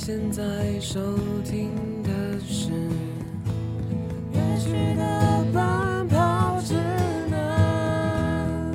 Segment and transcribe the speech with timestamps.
[0.00, 0.98] 你现在收
[1.44, 1.70] 听
[2.02, 2.70] 的是
[4.32, 6.72] 乐曲的奔跑指
[7.28, 8.72] 南。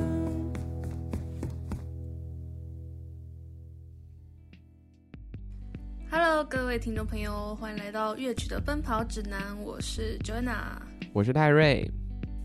[6.08, 10.80] Hello，各位听众朋友，欢迎来到乐曲的奔跑指南，我是 Joanna。
[11.12, 11.90] 我是泰瑞，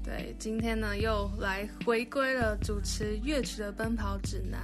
[0.03, 4.59] 对，今天呢又来回归了主持乐曲的奔跑指南，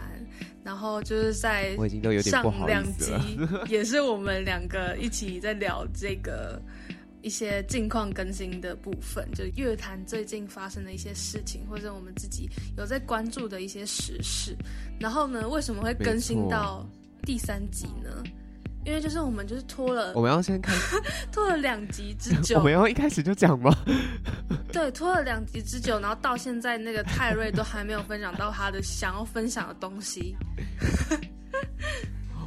[0.67, 3.19] 然后就是在我已经都有点上不好两意思了。
[3.21, 6.61] 集也是我们两个一起在聊这个
[7.21, 14.57] 一些近况更新的部分，就乐坛最近发生的一些事情，或者我们自己有在关注的一些时事。
[14.99, 16.85] 然后呢，为什么会更新到
[17.21, 18.21] 第三集呢？
[18.87, 20.73] 因为就是我们就是拖了我们要先看，
[21.29, 23.69] 拖了两集之 久我久们，要一开始就讲吗？
[24.71, 30.37] 对，拖了两集之久，然后到现在那个泰瑞都还没有分享到他的想要分享的东西。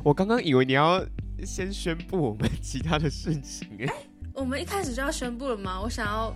[0.03, 1.05] 我刚刚以为你要
[1.45, 3.93] 先宣布我们其他的事情，哎，
[4.33, 5.79] 我们一开始就要宣布了吗？
[5.79, 6.35] 我想要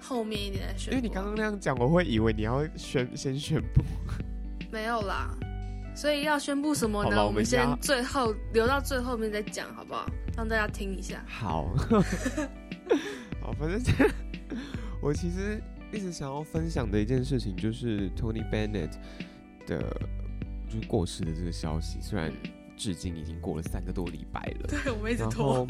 [0.00, 0.94] 后面一点再宣。
[0.94, 3.82] 因为你刚刚那样讲，我会以为你要宣先宣布。
[4.72, 5.28] 没有啦，
[5.98, 7.26] 所以要宣布什么呢？
[7.26, 10.08] 我们先最后留到最后面再讲，好不好？
[10.36, 11.24] 让大家听一下。
[11.26, 11.74] 好，
[13.42, 13.92] 好，反正这
[15.02, 15.60] 我其实
[15.92, 18.92] 一直想要分享的一件事情就是 Tony Bennett
[19.66, 19.80] 的，
[20.68, 22.32] 就是过世的这个消息，虽然
[22.76, 24.68] 至今已经过了三个多礼拜了。
[24.84, 25.66] 对，我们一直拖后。，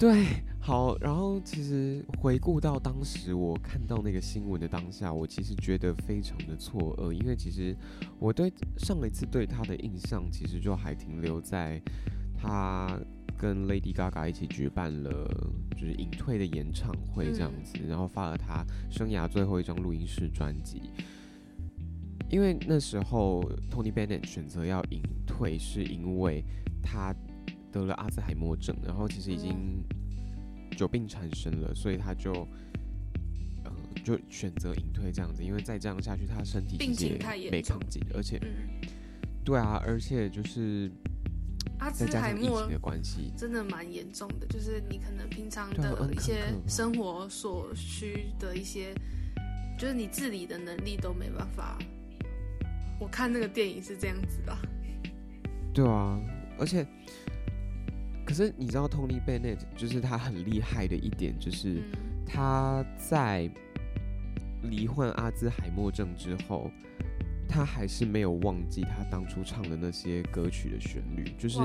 [0.00, 0.24] 对，
[0.68, 7.74] 好，然后其实回顾到当时我看到那个新闻的当下，我其实觉得非常的错愕，因为其实
[8.18, 11.80] 我对上一次对他的印象，其实就还停留在
[12.36, 13.00] 他
[13.38, 15.10] 跟 Lady Gaga 一起举办了
[15.70, 20.82] 就是隐退的演唱会这样子，然后发了他生涯最后一张录音室专辑。
[22.28, 26.44] 因为那时候 Tony Bennett 选择要隐退，是因为
[26.82, 27.14] 他
[27.72, 29.82] 得了阿兹海默症，然后其实已经
[30.78, 32.32] 久病缠身了，所以他就
[33.64, 33.72] 呃
[34.04, 37.76] 就选择隐退这样子，因为再这样下去，他身体病情太严重
[38.14, 38.88] 而且嗯，
[39.44, 40.88] 对啊，而且就是
[41.80, 48.94] 阿兹再加海默上疫情的关系，真的蛮严重的，就是你可能平常对啊很可的一些可怕生活所需的一些，
[49.76, 51.76] 就是你自理的能力都没办法。
[53.00, 54.56] 我看那个电影是这样子的，
[55.74, 56.20] 对啊，
[56.56, 56.86] 而且
[58.28, 61.76] 可是你知道 Tony Bennett 就是他很厉害的一点就是。
[61.76, 61.84] 嗯，
[62.26, 63.50] 他在
[64.64, 66.70] 罹患阿兹海默症之后，
[67.48, 71.58] 他还是没有忘记他当初唱的那些歌曲的旋律，就是，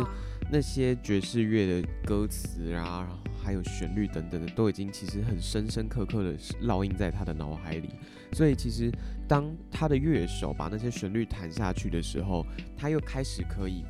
[0.50, 7.90] 那些爵士乐的歌词啊，然后还有旋律等等的，都已经其实很深深刻刻的烙印在他的脑海里。
[8.31, 8.90] 所以其实
[9.28, 12.45] 当他的乐手把那些旋律弹下去的时候，
[12.78, 13.84] 他又开始可以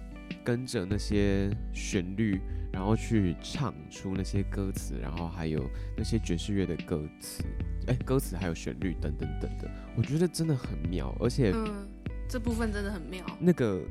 [0.44, 2.40] 跟着那些旋律，
[2.72, 7.44] 然后去唱出那些歌词，然后还有那些爵士乐的歌词，
[7.88, 11.88] 哎，歌词还有旋律等等等的，我觉得真的很妙，而且嗯，
[12.28, 13.26] 这部分真的很妙。
[13.40, 13.82] 那个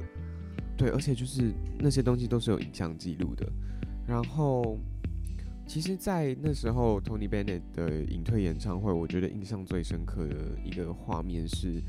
[0.77, 3.47] 对，而且就是那些东西都是有影像记录的。
[4.05, 4.79] 然后，
[5.65, 11.81] 其实，在那时候 Tony Bennett 的隐退演唱会，我觉得印象最深刻的一个画面是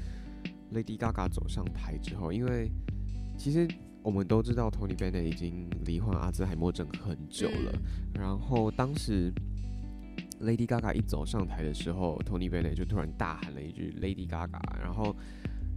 [0.72, 2.70] Lady Gaga 走上台之后，因为
[3.36, 3.68] 其实
[4.04, 7.72] 我们都知道 Tony Bennett 已经罹患阿兹海默症很久了。
[7.74, 7.82] 嗯
[8.14, 9.34] 然后当时
[10.42, 15.16] Lady Gaga 一走上台的时候，Tony Bennett 就突然大喊了一句 Lady Gaga，然后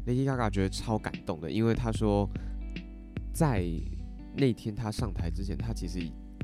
[0.07, 2.29] Lady Gaga 觉得超感动的，因为他说
[3.33, 3.65] 在
[4.37, 6.01] 那天他上台之前，他其实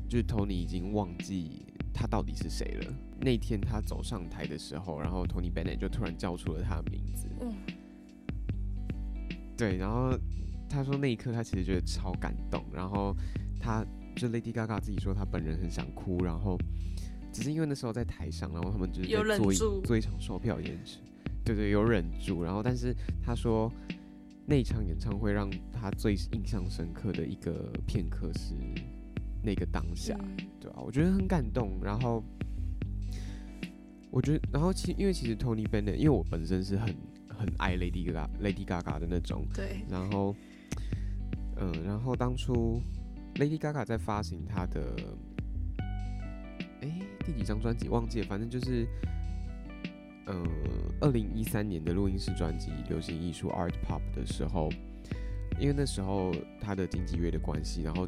[0.09, 2.93] 就是 Tony 已经忘记他到底是谁了。
[3.19, 7.53] 那天他走上台的时候，然后 Tony Bennett 就突然叫出了他的名字，嗯，
[9.55, 10.17] 对，然后
[10.73, 13.15] 他说那一刻他其实觉得超感动，然后
[13.59, 13.85] 他
[14.15, 16.57] 就 Lady Gaga 自己说他本人很想哭，然后
[17.31, 20.99] 只是因为那时候在台上，然后他们就是在做一住做一场售票演出，
[21.45, 23.71] 对对，有忍住，然后但是他说
[24.45, 28.55] 那一场演唱会让他最印象深刻的一个片刻是
[29.43, 31.79] 那个当下，嗯对啊，我觉得很感动。
[31.83, 32.23] 然后
[34.09, 36.95] 我觉得，然后其因为其实 Tony Bennett，因为我本身是很
[37.27, 40.35] 很爱 Lady Gaga Lady Gaga 的那种，对，然后
[41.57, 42.81] 嗯，然后当初
[43.35, 44.95] Lady Gaga 在发行她的
[46.81, 46.89] 哎
[47.25, 48.87] 第几张专辑忘记了，反正就是
[50.27, 50.45] 嗯
[51.01, 54.69] 二零一三年的录音室专辑《流行艺术 Art Pop》的时候，
[55.59, 58.07] 因为那时候她的经纪约的关系，然后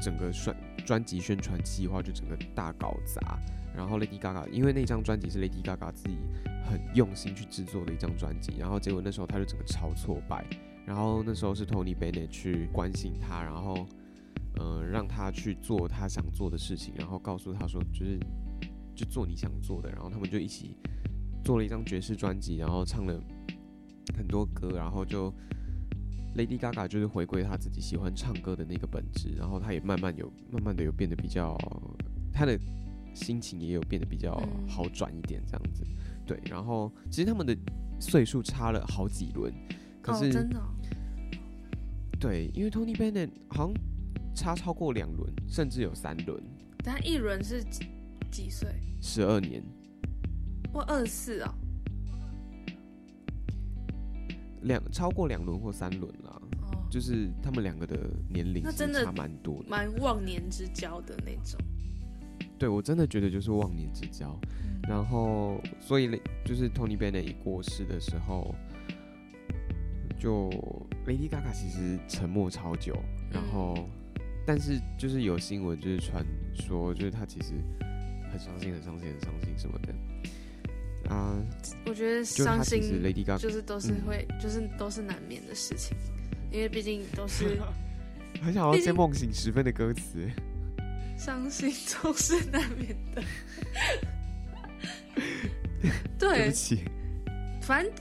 [0.00, 3.38] 整个专专辑宣传计划就整个大搞砸。
[3.76, 6.16] 然后 Lady Gaga，因为那张专辑是 Lady Gaga 自己
[6.64, 10.44] 很用心去制作的一张专辑，然后结果那时候他就整个超挫败。
[10.86, 13.86] 然后那时候是 Tony Bennett 去关心他，然后
[14.60, 18.18] 嗯让、他去做他想做的事情，然后告诉他说，就是
[18.94, 20.76] 就做你想做的，然后他们就一起
[21.44, 23.20] 做了一张爵士专辑，然后唱了
[24.16, 25.32] 很多歌，然后就
[26.36, 31.56] Lady Gaga 就是回归他自己喜欢唱歌的那个本质，然后他也慢慢有慢慢的有变得比较，
[32.32, 32.58] 他的
[33.14, 34.68] 心情也有变得比较嗯。
[34.68, 35.84] 好转一点这样子，
[36.26, 37.56] 对，然后其实他们的
[38.00, 39.52] 岁数差了好几轮，
[40.04, 40.68] 可哦，是、真的哦、
[42.20, 43.74] 对，因为 Tony Bennett 好像
[44.34, 46.38] 差超过两轮，甚至有三轮，
[46.84, 47.86] 等下一轮是几
[48.30, 48.68] 几岁？
[49.00, 49.62] 十二年。
[50.74, 51.54] 我二十四哦。
[54.62, 57.98] 两超过两轮或三轮啦，哦，就是他们两个的
[58.28, 59.70] 年龄真的差蛮多的。
[59.70, 61.58] 蛮忘年之交的那种。
[62.58, 64.38] 对我真的觉得就是忘年之交。
[64.62, 68.54] 嗯然后，所以就是 Tony Bennett 一过世的时候，
[70.24, 70.48] 就
[71.06, 72.96] Lady Gaga 其实沉默超久，
[73.30, 73.86] 然后，
[74.46, 76.24] 但是就是有新闻就是传
[76.54, 77.52] 说，就是她其实
[78.32, 79.94] 很伤心、很伤心、很伤心什么的。
[81.14, 81.36] 啊，
[81.84, 85.94] 我觉得伤心 Lady Gaga 就是都是嗯会，就是都是难免的事情，
[86.50, 87.60] 因为毕竟都是
[88.40, 90.26] 很想要毕竟接梦醒时分的歌词。
[91.18, 93.22] 伤心总是难免的。
[96.18, 96.80] 对对不，起，
[97.60, 97.92] 反正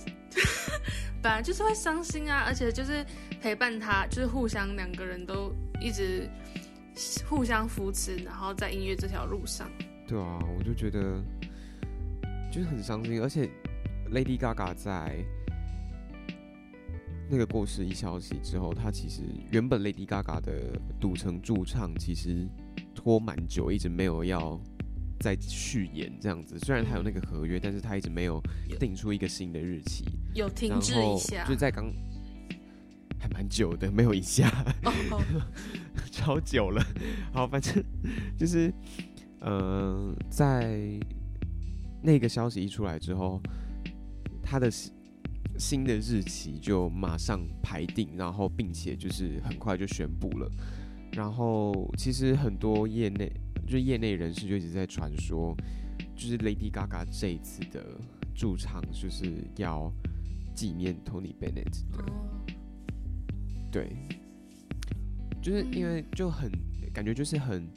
[1.23, 3.03] 本来就是会伤心啊，而且就是
[3.41, 6.29] 陪伴他，就是互相两个人都一直
[7.29, 9.71] 互相扶持，然后在音乐这条路上。
[10.05, 11.23] 对啊，我就觉得
[12.51, 13.49] 就是很伤心，而且
[14.11, 15.23] Lady Gaga 在
[17.29, 22.45] 那个过世一消息之后，她其实原本 Lady Gaga 的赌城驻唱其实
[22.93, 24.59] 拖蛮久，一直没有要
[25.21, 26.59] 再续演这样子。
[26.59, 28.43] 虽然她有那个合约，但是她一直没有
[28.77, 30.03] 定出一个新的日期，
[30.33, 31.91] 有停滞一下就，在刚
[33.19, 34.49] 还蛮久的，没有一下。
[34.83, 35.21] 哦，
[36.11, 36.83] 超久了。
[37.31, 37.83] 好，反正
[38.37, 38.73] 就是，
[39.39, 40.79] 呃，在
[42.01, 43.41] 那个消息一出来之后，
[44.41, 44.91] 他的新
[45.57, 50.51] 新的日期就马上排定，然后并且就是很快就宣布了。
[51.11, 53.31] 然后其实很多业内
[53.67, 55.55] 就是业内人士就一直在传说，
[56.15, 57.85] 就是 Lady Gaga 这一次的
[58.35, 59.93] 驻唱就是要
[60.53, 61.83] 纪念 Tony Bennett
[63.71, 63.95] 对，
[65.41, 66.51] 就是因为就很
[66.93, 67.67] 感觉就是很，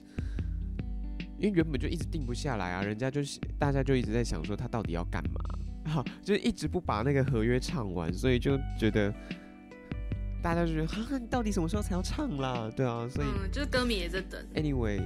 [1.38, 5.40] 因为原本就一直定不下来啊，人家就是大家就一直在想说他到底要干嘛，
[5.90, 9.10] 哈，就是一直不把那个合约唱完，所以就觉得
[10.42, 12.70] 大家就觉得哈，你到底什么时候才要唱啦？
[12.76, 14.38] 对啊，所以、嗯，就是歌迷也在等。
[14.54, 15.00] anyway，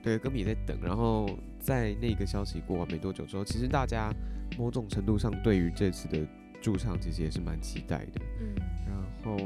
[0.00, 4.14] 对，歌迷也在等，然后在那个消息过完没多久之后，其实大家
[4.56, 6.24] 某种程度上对于这次的
[6.62, 8.20] 驻唱其实也是蛮期待的。
[8.40, 8.54] 嗯，
[8.86, 9.36] 然后，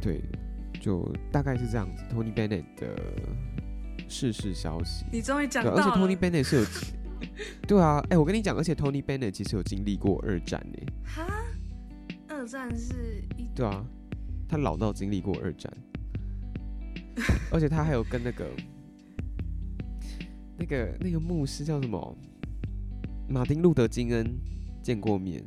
[0.00, 0.20] 对，
[0.80, 2.04] 就大概是这样子。
[2.14, 2.94] Tony Bennett 的
[4.08, 5.82] 逝世消息，你终于讲对，到了。
[5.82, 6.66] 而且 Tony Bennett 是有，
[7.66, 11.26] 对啊，哎、我跟你讲，而且 Tony Bennett 其实有经历过二战呢，哈，
[12.28, 13.84] 二战是一对啊，
[14.46, 15.72] 他老到经历过二战，
[17.50, 18.46] 而且他还有跟那个
[20.58, 22.16] 那个那个牧师叫什么，
[23.28, 24.38] 马丁路德金恩
[24.82, 25.42] 见过面，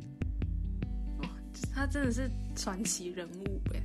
[1.74, 3.82] 他真的是传奇人物哎。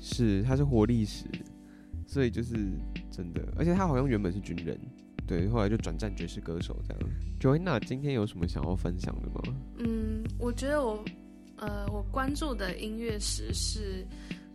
[0.00, 1.24] 是，他是活历史，
[2.06, 2.54] 所以就是
[3.10, 4.78] 真的，而且他好像原本是军人，
[5.26, 7.10] 对，后来就转战爵士歌手这样。
[7.40, 9.56] Joanna 今天有什么想要分享的吗？
[9.78, 11.02] 嗯，我觉得我
[11.56, 14.06] 呃，我关注的音乐史是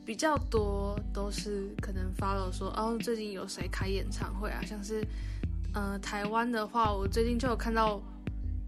[0.06, 4.62] 比较多，都是可能 follow 说哦，最近有谁开演唱会啊？
[4.66, 5.04] 像是
[5.74, 8.02] 呃台湾的话，我最近就有看到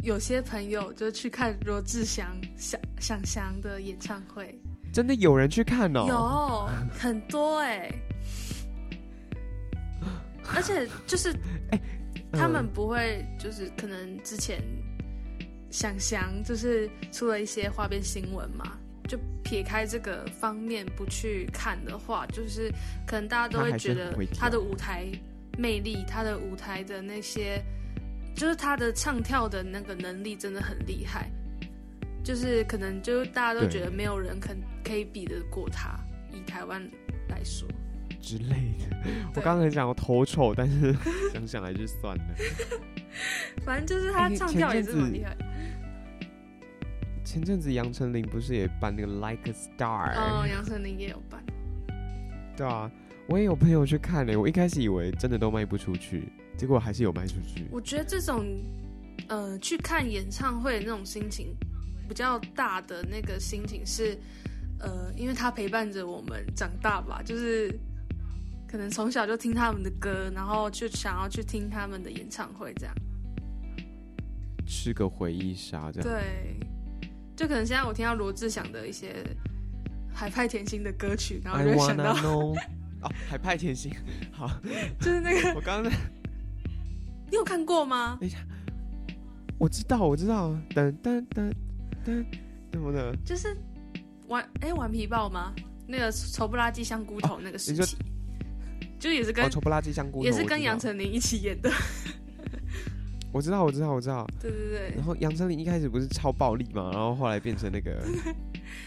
[0.03, 4.59] 有些朋友就去看罗志祥、想想翔的演唱会，
[4.91, 6.05] 真的有人去看哦？
[6.07, 7.91] 有很多哎、
[10.55, 11.31] 而且就是
[11.71, 11.79] 哎
[12.31, 14.61] 他们嗯不会，就是可能之前
[15.69, 18.77] 想翔就是出了一些花边新闻嘛，
[19.07, 22.71] 就撇开这个方面不去看的话，就是
[23.05, 25.05] 可能大家都会觉得他的舞台
[25.57, 27.61] 魅力，他的舞台的那些，
[28.35, 31.29] 就是他的唱跳的那个能力真的很厉害，
[32.23, 35.99] 就是可能就是大家都觉得没有人肯可以比得过他，
[36.31, 36.81] 以台湾
[37.29, 37.67] 来说。
[38.19, 38.97] 之类的。
[39.33, 40.95] 我刚刚很想要头丑，但是
[41.33, 42.23] 想想还是算了。
[43.65, 45.35] 反正就是他哎唱跳也是蛮厉害。
[47.23, 51.43] 前阵子杨丞琳不是也办那个 Like a Star？、哦，杨丞琳也有办。
[52.55, 52.91] 对啊，
[53.27, 57.65] 我也有朋友去看呢、我一开始以为真的都卖不出去，结果还是有卖出去。
[57.71, 58.45] 我觉得这种
[59.29, 61.57] 呃去看演唱会的那种心情
[62.07, 64.15] 比较大的那个心情是
[64.79, 67.75] 呃，因为他陪伴着我们长大吧，就是
[68.67, 72.93] 可能从小就听他们的歌，然后就想要去听他们的演唱会，这样。
[74.67, 76.07] 吃个回忆杀这样。
[76.07, 76.59] 对，
[77.35, 79.25] 就可能现在我听到罗志祥的一些
[80.13, 82.13] 海派甜心的歌曲，然后就会想到
[83.27, 83.91] 海派甜心，
[84.31, 84.47] 好，
[85.01, 85.97] 就是那个，我刚刚在
[87.31, 88.19] 你有看过吗？
[89.57, 91.51] 我知道，我知道，噔噔噔
[92.05, 92.25] 噔，
[92.73, 93.55] 什么的，就是
[94.27, 95.53] 顽哎顽皮豹吗？
[95.87, 97.95] 那个丑不拉几香菇头那个时期，
[98.99, 101.71] 就也是跟哦，丑不拉几香菇头，也是跟杨丞琳一起演的。
[103.33, 104.27] 我知道，我知道，我知道。
[104.41, 108.03] 对对对然，后杨丞琳一开始不是超暴力嘛，然后后来变成那个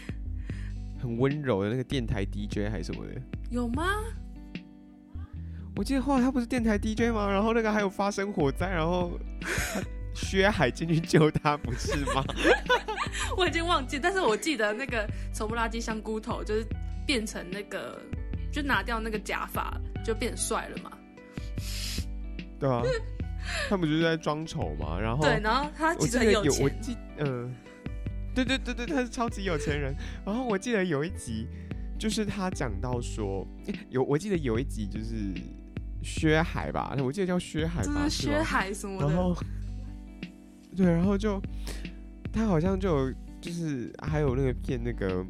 [1.01, 3.13] 很温柔的那个电台 DJ 还是什么的。
[3.49, 3.85] 有吗？
[5.75, 7.29] 我记得后来他不是电台 DJ 吗？
[7.29, 9.19] 然后那个还有发生火灾，然后
[10.13, 12.23] 薛海进去救他，不是吗？
[13.37, 16.65] 我已经忘记，但是我记得那个丑不拉几香菇头就是
[17.05, 18.01] 变成那个，
[18.51, 20.91] 就拿掉那个假发，就变帅了嘛。
[22.57, 22.81] 对啊，
[23.67, 24.97] 他们就是在装丑嘛。
[24.97, 27.53] 然后对，然后他其实有，钱，记嗯、
[28.33, 29.93] 对对对对，他是超级有钱人。
[30.25, 31.45] 然后我记得有一集，
[31.99, 33.45] 就是他讲到说，
[33.89, 35.33] 有我记得有一集就是
[36.05, 39.07] 薛海吧，我记得叫薛海吧，就是薛海什么的。
[39.07, 39.35] 然后
[40.75, 41.41] 对，然后就
[42.31, 45.25] 他好像就有就是还有那个骗那个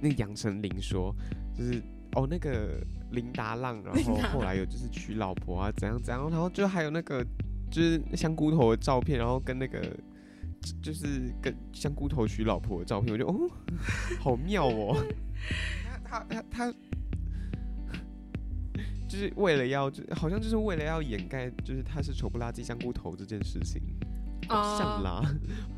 [0.00, 1.14] 那个杨丞琳说，
[1.54, 1.82] 就是
[2.12, 7.22] 哦那个林达浪，然后 后来有就是娶老婆啊怎样怎样，然后就还有那个
[7.70, 9.80] 就是香菇头的照片，然后跟那个。
[10.82, 13.50] 就是跟香菇头娶老婆的照片，我就哦，
[14.18, 14.96] 好妙哦。
[16.02, 16.74] 他他他他，
[19.14, 23.80] 就是为了要，就好像就是为了要掩盖，就是他是丑不拉几香菇头这件事情，
[24.48, 25.22] 好像啦，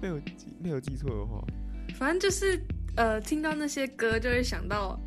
[0.00, 1.44] 没有记没有记错的话，
[1.96, 2.58] 反正就是
[2.96, 4.98] 呃，听到那些歌就会想到，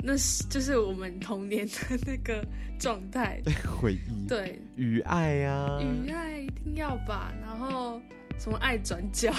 [0.00, 1.72] 那是就是我们童年的
[2.06, 2.46] 那个
[2.78, 3.42] 状态。
[3.80, 8.00] 回忆，对，与爱啊、雨爱一定要吧，然后
[8.38, 9.32] 什么爱转角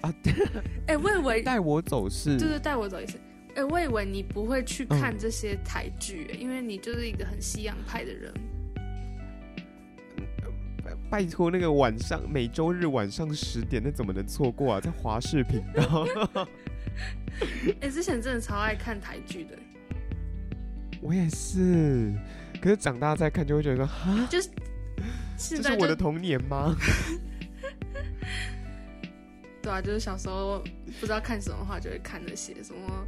[0.00, 0.14] 啊，
[0.86, 3.20] 哎、我以为带我走是，就是带我走一次。
[3.54, 8.32] 哎、我以为你不会去看嗯这些台剧、哎因为你就是一个很西洋派的人。
[11.10, 14.80] 拜托那个晚上每周日晚上十点，那怎么能错过啊？
[14.80, 16.06] 在华视频道，
[17.80, 19.58] 哎、之前真的超爱看台剧的，
[21.02, 22.14] 我也是，
[22.62, 24.48] 可是长大再看就会觉得说，哈，就是
[25.36, 26.74] 这是我的童年吗？
[29.62, 30.60] 对啊，就是小时候
[30.98, 33.06] 不知道看什么的话，就会看那些什么。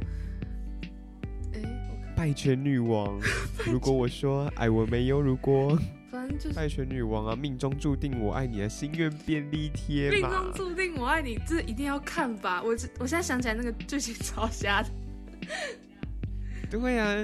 [2.15, 3.19] 拜权女王，
[3.65, 5.77] 如果我说爱我没有如果，
[6.09, 10.21] 反正就是拜权女王啊，命中注定我爱你的，心愿便利贴命。
[10.21, 12.63] 中注定我爱你，这一定要看吧？
[12.63, 14.89] 我这我现在想起来那个剧情超瞎的，
[16.71, 17.15] 对啊，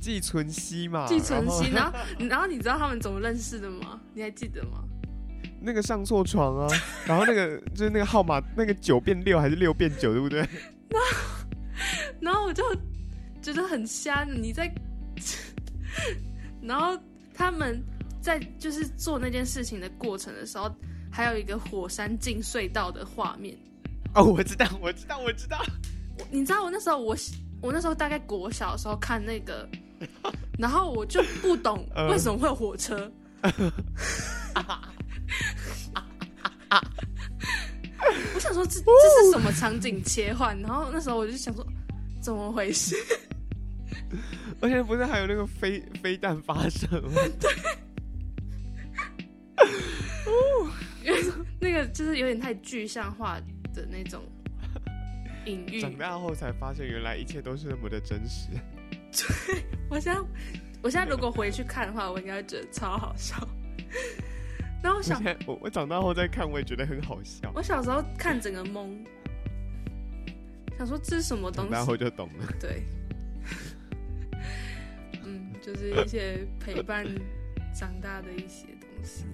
[0.00, 1.98] 季存希嘛，季存希，然后
[2.28, 4.00] 然后你知道他们怎么认识的吗？
[4.14, 4.84] 你还记得吗？
[5.60, 6.68] 那个上错床啊，
[7.06, 10.46] 然后那个就是那个号码，那个九变六还是六变九，对不对？
[10.88, 11.46] 然后
[12.20, 12.62] 然后我就
[13.46, 14.68] 觉得很瞎，你在，
[16.60, 16.98] 然后
[17.32, 17.80] 他们
[18.20, 20.68] 在就是做那件事情的过程的时候，
[21.12, 23.56] 还有一个火山进隧道的画面。
[24.16, 25.64] 哦，我知道，我知道，我知道。
[26.28, 27.16] 你知道我那时候我
[27.62, 29.68] 我那时候大概国小的时候看那个，
[30.58, 33.08] 然后我就不懂 嗯为什么会有火车。
[38.34, 40.60] 我想说这这是什么场景切换？
[40.62, 41.64] 然后那时候我就想说
[42.20, 42.96] 怎么回事？
[44.60, 47.50] 而且不是还有那个飞飞弹发射吗 对？
[51.58, 53.40] 那个就是有点太具象化
[53.74, 54.22] 的那种
[55.46, 55.80] 隐喻。
[55.80, 58.48] 长大后才发现，原来一切都是那么的真实。
[59.12, 60.20] 对我现在
[60.82, 63.36] 我现在如果回去看的话，我应该会觉得超好笑。
[64.82, 67.50] 然后我想我我我长大后再看，我也觉得很好笑。
[67.54, 68.94] 我小时候看整个懵，
[70.76, 71.74] 想说这是什么东西？
[71.74, 72.46] 后就懂了。
[72.60, 72.95] 对，嗯，
[75.66, 77.04] 就是一些陪伴
[77.74, 79.24] 长大的一些东西。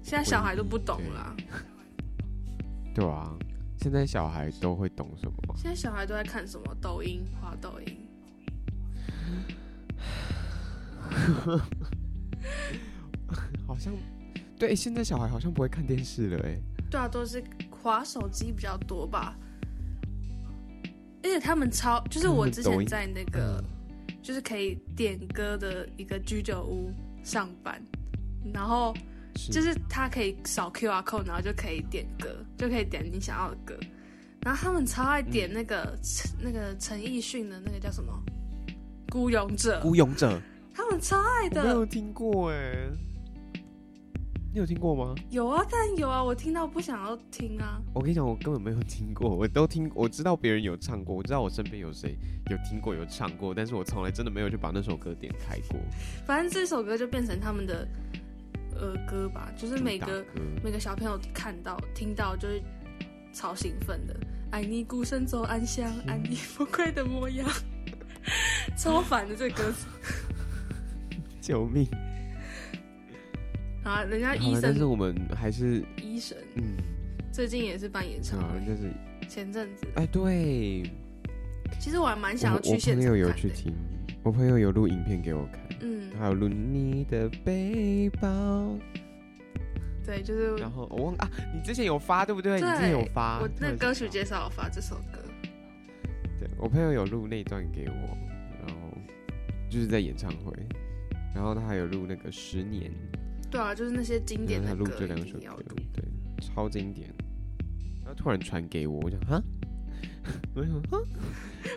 [0.00, 1.34] 现在小孩都不懂啦，
[2.94, 3.36] 对啊，
[3.80, 5.54] 现在小孩都会懂什么？
[5.56, 6.76] 现在小孩都在看什么？
[6.80, 7.98] 抖音，滑抖音。
[13.66, 13.92] 好像
[14.56, 16.56] 对，现在小孩好像不会看电视了，哎，
[16.88, 19.36] 对啊，都是滑手机比较多吧。
[21.24, 23.62] 而且他们超，就是我之前在那个，
[24.22, 26.92] 就是可以点歌的一个居酒屋
[27.24, 27.82] 上班，
[28.54, 28.94] 然后
[29.50, 33.76] 就是他可以扫 QR code，然后就可以点歌，就可以点你想要的歌。
[34.44, 35.96] 然后他们超爱点那个、
[36.42, 38.12] 那个陈奕迅的那个叫什么
[39.12, 40.40] 《孤勇者，孤勇者，
[40.74, 41.62] 他们超爱的。
[41.62, 41.86] 没有的。
[41.86, 42.88] 听过哎，
[44.54, 45.14] 你有听过吗？
[45.30, 47.80] 有啊，但有啊，我听到不想要听啊。
[47.94, 52.14] 我跟你讲，我根本没有听过，我都听，我知道别人有唱过，我知道我身边有谁
[52.50, 55.80] 有听过有唱过，但是我从来真的没有去把那首歌点开过。
[56.26, 57.88] 反正这首歌就变成他们的
[58.78, 60.22] 儿歌吧，就是每个
[60.62, 62.62] 每个小朋友看到听到就是
[63.32, 64.14] 超兴奋的。
[64.50, 67.48] 爱你孤身走暗巷，爱你崩溃的模样，
[68.76, 69.86] 超烦的这个歌词。
[71.40, 71.88] 救命！
[73.84, 76.76] 然后人家，医生但是我们还是医生嗯，
[77.32, 78.92] 最近也是办演唱啊，会，就是
[79.28, 79.86] 前阵子。
[79.96, 80.82] 哎，对，
[81.80, 83.42] 其实我还蛮想我我要去现朋友有场的。
[83.42, 83.74] 去听，
[84.22, 88.78] 我朋友有录影片给我看，嗯，还有录你的背包，
[90.06, 92.60] 对，就是然后我忘啊，你之前有发对不对？
[92.60, 95.18] 你之前有发，我那歌曲介绍有发这首歌。
[96.38, 98.16] 对我朋友有录那段给我，
[98.64, 98.96] 然后
[99.68, 100.52] 就是在演唱会，
[101.34, 102.90] 然后他还有录那个十年，
[103.52, 106.04] 对啊，就是那些经典然后他录这两首歌对，
[106.40, 107.08] 超经典。
[108.00, 109.40] 然后突然传给我，我想哈，
[110.56, 110.82] 为什么，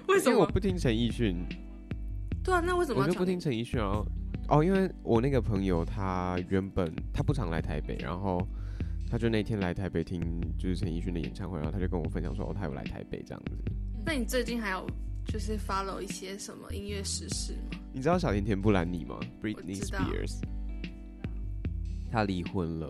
[0.07, 0.39] 为什么？
[0.39, 1.35] 我不听陈奕迅，
[2.43, 4.05] 对啊，那为什么我就不听陈奕迅，然后
[4.47, 8.39] 哦，因为我那个朋友他原本他不常来台北，然后
[9.09, 10.21] 他就那天来台北听
[10.57, 13.51] 就是陈奕迅的演唱会，然后他就跟我分享说，哦，他有来台北这样子。
[14.05, 14.87] 那你最近还有
[15.27, 17.79] 就是 follow 一些什么音乐时事吗？
[17.93, 20.39] 你知道小甜甜布兰妮吗？Britney Spears，
[22.15, 22.87] 她离婚了。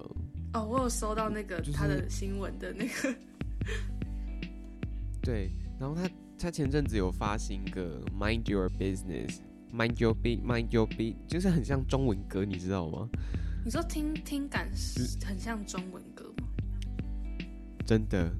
[0.53, 3.15] 哦，我有收到那个就是他的新闻的那个，
[5.20, 9.39] 对，然后他他前阵子有发新歌《Mind Your Business》
[9.75, 13.10] ，Mind Your Beat Mind Your Beat，就是很像中文歌，你知道吗？
[13.65, 16.47] 你说听听感是很像中文歌吗？
[17.84, 18.32] 真的，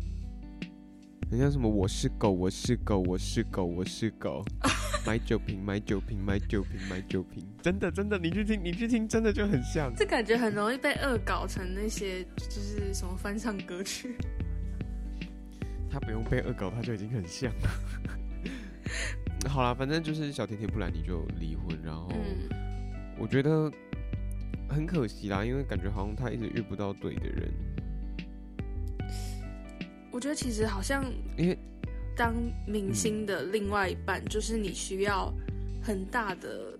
[1.31, 4.45] 很像什么我是狗，我是狗，我是狗，我是狗，
[5.05, 9.93] 买酒瓶，买酒瓶，买酒瓶，买酒瓶，真的真的，你去听，你去听，真的就很像。
[9.95, 14.15] 这感觉很容易被恶搞成那些就是什么翻唱歌曲。
[15.91, 17.69] 他不用被恶搞，他就已经很像了。
[19.47, 22.49] 好啦，反正就是小甜甜布兰妮就离婚，然后嗯，
[23.19, 23.71] 我觉得
[24.67, 27.51] 很可惜啦，因为感觉好像他一直遇不到对的人，
[30.11, 31.05] 我觉得其实好像
[31.37, 31.57] 因为
[32.15, 32.34] 当
[32.65, 35.34] 明星的另外一半，就是你需要
[35.82, 36.78] 很大的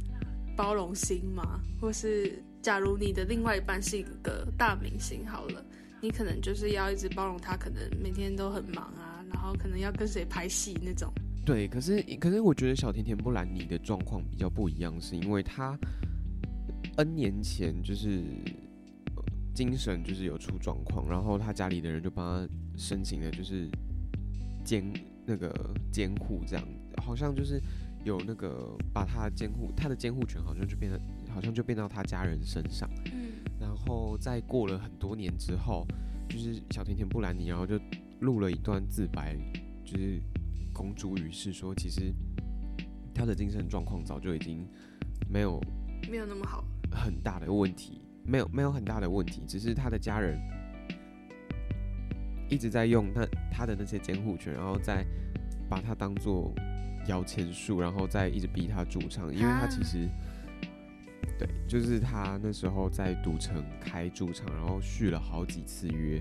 [0.56, 5.64] 包容心吗，或是假如你的另外一半是一个大明星，好了，
[6.00, 11.12] 你可能就是要一直包容他，可能每天都很忙啊，然后可能要跟谁拍戏那种。
[11.44, 15.78] 对，可是可是我觉得小甜甜布兰妮的状况比较不一样，是因为她
[16.96, 18.24] N 年前就是
[19.14, 19.22] 呃
[19.54, 23.68] 精神就是有出状况，然后他家里的人就帮他申请了就是
[24.66, 24.84] 监
[25.24, 25.50] 那个
[25.90, 26.68] 监护这样，
[27.02, 27.62] 好像就是
[28.04, 31.00] 有那个把他的监护他的监护权好像就变得
[31.32, 32.90] 好像就变到他家人身上。
[33.06, 35.86] 嗯然后在过了很多年之后，
[36.28, 37.80] 就是小甜甜布兰妮，然后就
[38.20, 39.34] 录了一段自白，
[39.82, 40.20] 就是
[40.74, 42.12] 公诸于世说，其实
[43.14, 44.68] 他的精神状况早就已经
[45.26, 45.58] 没有
[46.10, 46.62] 没有那么好。
[46.92, 50.38] 很大的问题，没有没有很大的问题，只是他的家人
[52.48, 55.04] 一直在用他他的那些监护权，然后再
[55.68, 56.52] 把他当做
[57.08, 60.08] 摇钱树，然后再一直逼他驻唱，因为他其实。
[61.38, 66.18] 对，就是他那时候在赌城开驻唱，然后续了好几次约，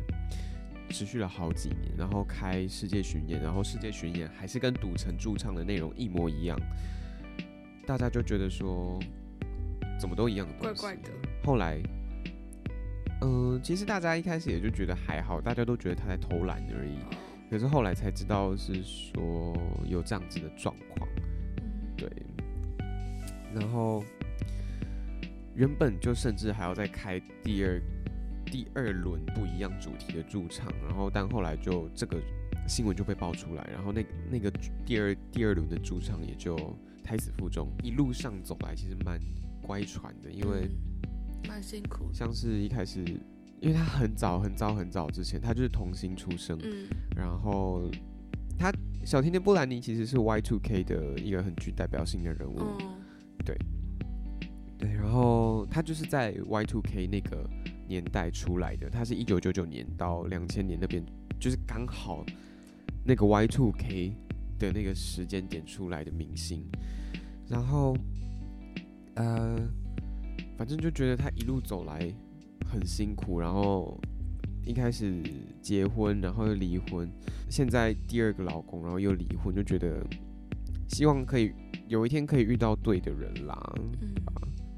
[0.89, 6.59] 持续了好几年，然后开世界巡演，然后世界巡演还是跟赌城驻唱的内容一模一样，
[7.85, 8.99] 大家就觉得说
[9.97, 10.81] 怎么都一样的东西。
[10.81, 11.09] 怪怪的。
[11.45, 11.81] 后来，
[13.25, 16.97] 嗯、其实大家一开始也就觉得还好，大家都觉得他在偷懒而已。
[16.99, 19.55] 哦可是后来才知道是说
[19.87, 21.07] 有这样子的状况。
[21.57, 22.09] 嗯对，
[23.53, 24.03] 然后
[25.53, 27.79] 原本就甚至还要再开第二
[28.45, 32.19] 第二轮不一样主题的驻唱，然后但后来就这个
[32.67, 34.51] 新闻就被爆出来，然后那那个
[34.83, 36.57] 第二第二轮的驻唱也就
[37.03, 39.19] 胎死腹中，一路上走来其实蛮
[39.61, 40.94] 乖喘的，因为嗯
[41.47, 42.09] 蛮辛苦。
[42.13, 43.03] 像是一开始，
[43.59, 46.87] 因为他很早很早很早之前他就是童星出生，嗯。
[47.15, 47.89] 然后
[48.57, 48.71] 他
[49.05, 52.59] 小甜甜布兰妮其实是 Y Two K 的一个很具代表性的人物，
[53.45, 53.55] 对。
[54.77, 57.49] 对，然后他就是在 Y Two K 那个
[57.87, 61.01] 年代出来的，他是一九九九年到两千年那边，
[61.39, 62.25] 就是刚好
[63.05, 64.13] 那个 Y Two K
[64.59, 66.65] 的那个时间点出来的明星，
[67.47, 67.95] 然后
[69.15, 69.57] 呃，
[70.57, 72.13] 反正就觉得他一路走来
[72.65, 73.99] 很辛苦，然后
[74.65, 75.21] 一开始
[75.61, 77.09] 结婚，然后又离婚，
[77.49, 80.03] 现在第二个老公，然后又离婚，就觉得
[80.87, 81.51] 希望可以
[81.87, 83.73] 有一天可以遇到对的人啦。
[84.01, 84.13] 嗯，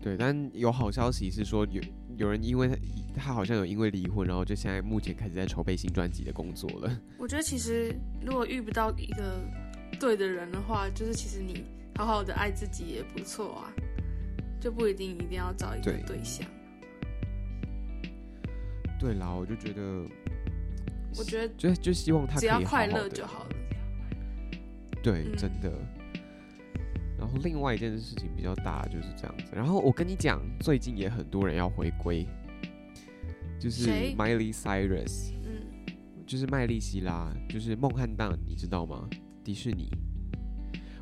[0.01, 1.81] 对，但有好消息是说有
[2.17, 2.75] 有人因为他
[3.15, 6.99] 他好像有因为离婚，然后就现在目前开始在筹备新专辑的工作了。
[7.17, 9.39] 我觉得其实如果遇不到一个
[9.99, 11.63] 对的人的话，就是其实你
[11.95, 13.73] 好好的爱自己也不错啊，
[14.59, 16.47] 就不一定一定要找一个对对象。
[18.99, 20.05] 对啦，我就觉得，
[21.17, 23.55] 我觉得就就希望他可以快乐就好了。
[25.03, 25.71] 对，嗯真的。
[27.17, 29.45] 然后另外一件事情比较大就是这样子。
[29.51, 32.25] 然后我跟你讲，最近也很多人要回归，
[33.59, 35.93] 就是 Miley Cyrus，嗯，
[36.25, 39.07] 就是麦莉希拉，就是梦汉蛋，你知道吗？
[39.43, 39.89] 迪士尼，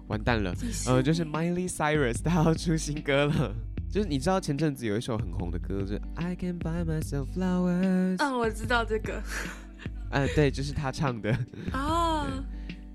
[0.07, 0.53] 完蛋了。
[0.87, 3.55] 呃，就是 Miley Cyrus，她要出新歌了。
[3.89, 8.17] 就是你知道前阵子有一首很红的歌，就是 I can buy myself flowers。
[8.17, 9.23] 嗯，我知道这个
[10.11, 11.31] 呃，对，就是他唱的。
[11.71, 12.27] 啊，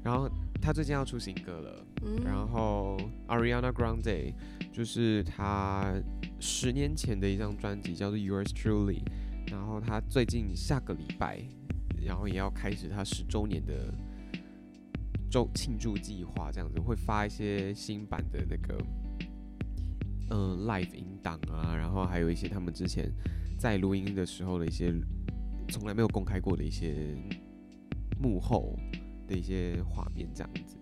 [0.03, 1.87] 然后他最近要出新歌了。
[2.03, 4.35] 嗯，然后 Ariana Grande
[4.73, 5.95] 就是他
[6.39, 9.03] 十年前的一张专辑叫做 Yours Truly，
[9.51, 11.43] 然后他最近下个礼拜，
[12.05, 13.93] 然后也要开始他十周年的
[15.31, 18.85] 周庆祝计划，这样子会发一些新版的那个
[20.31, 23.11] 嗯、live 音档啊，然后还有一些他们之前
[23.59, 24.93] 在录音的时候的一些
[25.69, 27.17] 从来没有公开过的一些
[28.21, 28.77] 幕后
[29.27, 30.77] 的一些画面这样子。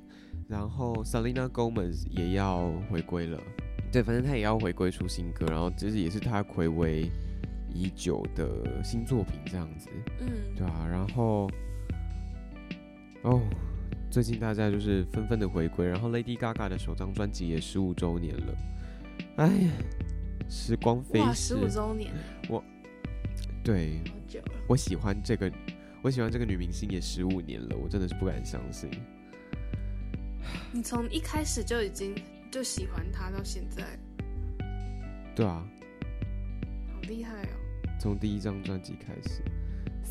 [0.49, 3.39] 然后 Selena Gomez 也要回归了，
[3.93, 7.11] 对，反正她也要回归出新歌，然后这是也是她暌违
[7.69, 11.51] 已久的新作品这样子，嗯，对啊，然后
[13.23, 13.43] 哦，
[14.11, 18.57] 最近大家就是纷纷的回归，然后 Lady Gaga 的首张专辑也十五周年了，
[19.37, 19.71] 哎呀，
[20.49, 22.13] 时光飞，逝十，五周年，
[22.49, 22.65] 我
[23.63, 24.53] 对好久了。
[24.67, 25.53] 我喜欢这个，
[26.03, 28.91] 我喜欢这个女明星也十五年了，我真的是不敢相信。
[30.73, 32.15] 你从一开始就已经
[32.51, 33.85] 就喜欢她到现在，
[35.37, 35.69] 对啊，
[36.95, 37.49] 好厉害哦！
[38.01, 39.43] 从第一张专辑开始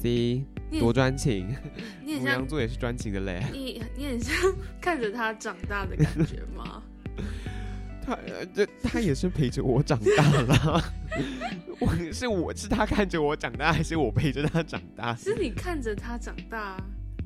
[0.02, 0.44] ，C
[0.80, 1.48] 多专情，
[2.06, 3.44] 你很像母羊座也是专情的嘞。
[3.52, 4.34] 你你很像
[4.82, 6.84] 看着他长大的感觉吗？
[8.06, 10.84] 他呃这他也是陪着我长大了。
[11.80, 15.14] 我是我是他看着我长大，还是我陪着他长大？
[15.16, 16.78] 是你看着他长大，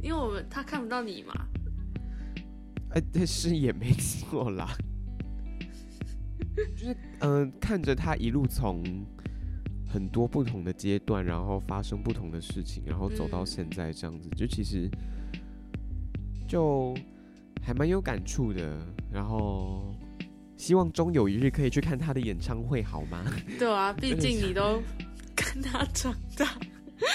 [0.01, 1.33] 因为我们他看不到你嘛。
[2.93, 4.75] 哎，但是也没错啦。
[6.75, 8.83] 就是嗯、呃看着他一路从
[9.91, 14.89] 很多不同的阶段，然后发生不同的事情，然后走到嗯现在这样子，就其实
[16.47, 16.95] 就
[17.61, 18.77] 还蛮有感触的。
[19.11, 19.93] 然后
[20.55, 23.23] 希望终有一日可以去看他的演唱会，好吗？
[23.59, 24.81] 对啊，毕竟你都
[25.35, 26.57] 跟他长大。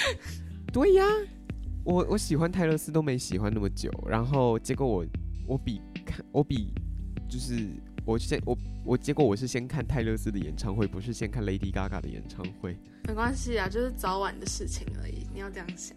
[0.72, 1.04] 对呀，
[1.84, 5.06] 我我喜欢泰勒斯都没喜欢那么久，然后结果我
[5.46, 6.74] 我比看我比
[7.28, 7.70] 就是
[8.06, 12.76] 我先我我结果我是先看泰勒斯的演唱会，不是先看 Lady Gaga 的演唱会。
[13.08, 15.26] 没关系啊，就是早晚的事情而已。
[15.34, 15.96] 你要这样想，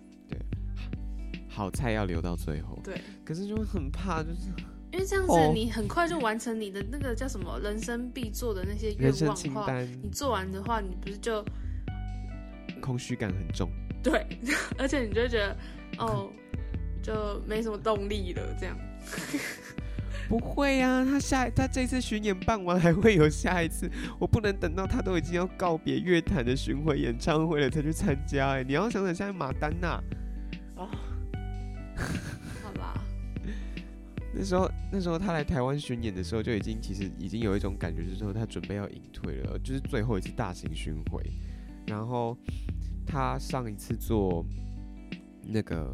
[1.47, 4.49] 好菜要留到最后，对，可是就会很怕，就是
[4.91, 11.45] 因为这样子哦你很快就完成你的那个叫什么人生必做的那些愿望的话，清单你做完的话，你不是就
[12.81, 13.69] 空虚感很重。
[14.01, 14.25] 对，
[14.79, 15.55] 而且你就会觉得
[15.99, 16.27] 哦，
[17.03, 18.75] 就没什么动力了，这样。
[20.29, 23.89] 不会呀、他下他这次巡演办完还会有下一次，
[24.19, 28.51] 我不能等到他都已经要告别乐坛的巡回演唱会了才去参加。
[28.51, 29.99] 哎，你要想想现在马丹娜，
[30.77, 33.03] 好吧，
[34.35, 41.23] 那时候那时候他来台湾巡演的时候就已经其实已经有一种感觉，就是说他准备要隐退了，就是最后一次大型巡回。
[41.87, 42.37] 然后
[43.03, 44.45] 他上一次做
[45.51, 45.89] 那个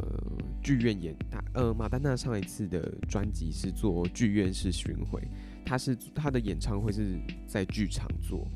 [0.61, 5.21] 剧院演，他呃马丹娜上一次的专辑是做剧院式巡回，
[5.65, 8.47] 他是他的演唱会是在剧场做，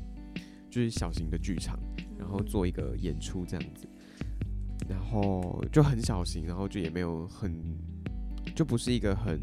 [0.70, 1.78] 就是小型的剧场。
[2.18, 3.88] 然后嗯做一个演出这样子，
[4.86, 7.50] 然后就很小型，然后就也没有很，
[8.54, 9.40] 就不是一个很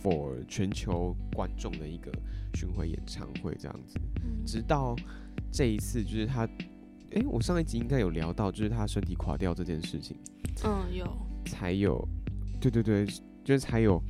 [0.00, 2.12] for 全球观众的一个
[2.54, 3.98] 巡回演唱会这样子。
[4.22, 4.94] 嗯直到
[5.50, 6.48] 这一次，就是他，
[7.12, 10.16] 诶，我上一集应该有聊到，就是他身体垮掉这件事情，
[10.64, 11.06] 嗯有，
[11.46, 12.06] 才有，
[12.60, 13.06] 对对对，
[13.44, 14.02] 就是才有，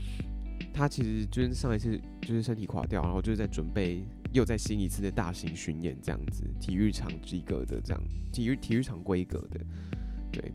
[0.73, 9.61] 他其实就是上一次就是身体垮掉，然后就是在准备又在新一次的大型巡演这样子，体育场规格的这样，体育体育场规格的，
[10.31, 10.53] 对。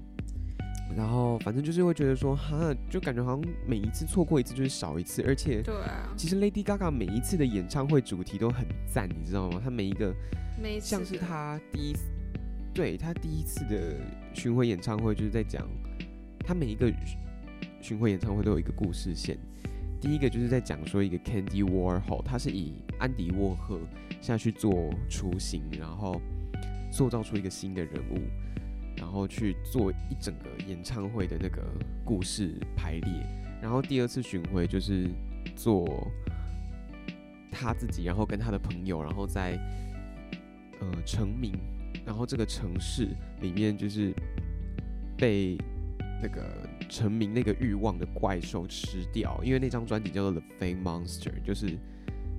[0.95, 9.59] 然后反正就是会觉得说，哈，就感觉好像每一次错过一次就是少一次，而且对啊，其实 Lady Gaga 每一次的演唱会主题都很赞，你知道吗？
[9.61, 10.15] 她每一个
[10.59, 11.93] 每一次像是的他第一，
[12.77, 13.95] 对他第一次的
[14.35, 15.67] 巡回演唱会，就是在讲
[16.45, 16.93] 他每一个
[17.81, 19.35] 巡回演唱会都有一个故事线。
[19.99, 23.79] 第一个就是在讲说一个 Candy Warhol，他是以安迪沃赫
[24.21, 26.21] 下去做雏形，然后
[26.91, 28.19] 塑造出一个新的人物，
[28.95, 31.65] 然后去做一整个演唱会的那个
[32.05, 33.11] 故事排列。
[33.59, 35.09] 然后第二次巡回就是
[35.55, 36.07] 做
[37.51, 39.57] 他自己，然后跟他的朋友，然后在
[40.79, 41.53] 呃成名，
[42.07, 43.09] 然后这个城市
[43.41, 44.13] 里面就是
[45.17, 45.57] 被
[46.23, 51.77] 那个成名那个欲望的怪兽吃掉，因为那张专辑叫做《The Fame Monster》，就是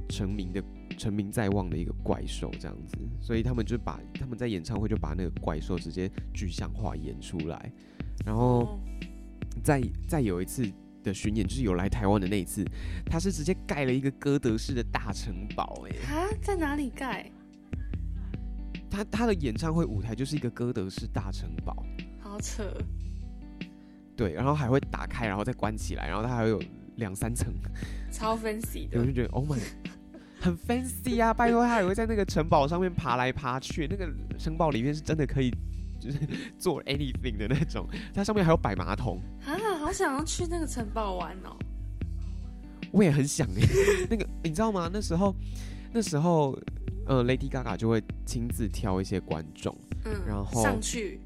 [0.08, 0.60] 成名的
[0.96, 7.70] 成名在望的一个怪兽这样子，所以他们就把他们在演唱会就把那个怪兽直接具象化演出来，
[8.24, 8.80] 然后哦。
[9.64, 10.64] 再再有一次
[11.02, 12.64] 的巡演，就是有来台湾的那一次，
[13.04, 17.28] 他是直接盖了一个哥德式的大城堡、欸，啊，在哪里盖？
[18.90, 21.84] 他他的演唱会舞台就是一个歌德式大城堡，
[22.20, 22.64] 好扯，
[24.16, 26.60] 对，然后还会打开，然后再关起来，然后它还有
[26.96, 27.52] 两三层，
[28.10, 29.12] 超 fancy 的我就。
[29.12, 29.58] 觉得 Oh my，
[30.40, 31.32] 很 fancy 啊！
[31.34, 35.50] 拜托，他还会在那个城堡上面爬来爬去，那个城堡里面是真的可以
[36.00, 36.18] 就是
[36.58, 41.56] 做 anything 的那种，它上面还有摆马桶，啊，好想要去那个城堡玩哦。
[42.90, 43.62] 我也很想哎，
[44.08, 44.88] 那个你知道吗？
[44.92, 45.34] 那时候
[45.92, 46.58] 那时候
[47.08, 51.18] 呃，Lady Gaga 就会亲自挑一些观众，嗯，然后上去，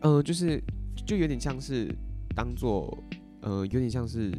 [0.00, 0.58] 呃，就是
[1.06, 1.94] 就有点像是
[2.34, 2.96] 当做
[3.42, 4.32] 呃，有点像是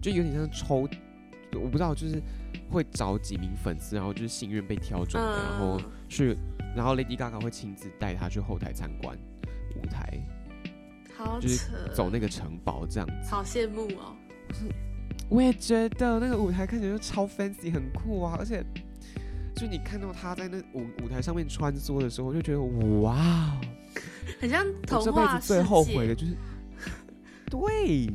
[0.00, 0.88] 就有点像抽，
[1.52, 2.22] 我不知道，就是
[2.70, 6.34] 会找几名粉丝，然后就是幸运被挑中的，然后嗯，去，
[6.74, 9.14] 然后 Lady Gaga 会亲自带他去后台参观
[9.76, 10.26] 舞台，
[11.14, 13.30] 好就是扯，走那个城堡这样子。
[13.30, 14.16] 好羡慕哦。
[15.28, 18.36] 我也觉得那个舞台看起来就超 fancy，很酷啊！
[18.38, 18.64] 而且，
[19.56, 22.60] 就你看到他在那舞舞台上面穿梭的时候，就觉得
[23.00, 23.60] 哇哦，
[24.40, 26.36] 很像这辈子最后悔的，就是，
[27.50, 28.06] 对